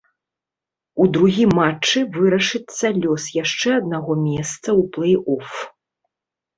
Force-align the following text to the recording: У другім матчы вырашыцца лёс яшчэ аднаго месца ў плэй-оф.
У 1.05 1.05
другім 1.17 1.49
матчы 1.59 1.99
вырашыцца 2.17 2.85
лёс 3.05 3.23
яшчэ 3.43 3.69
аднаго 3.79 4.11
месца 4.27 4.59
ў 4.59 4.93
плэй-оф. 4.93 5.49